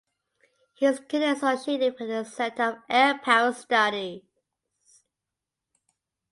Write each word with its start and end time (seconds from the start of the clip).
He 0.73 0.87
is 0.87 0.97
currently 0.99 1.25
associated 1.27 1.95
with 1.99 2.09
the 2.09 2.23
Center 2.23 2.67
of 2.71 2.77
Air 2.89 3.19
Power 3.19 3.53
Studies. 3.53 4.23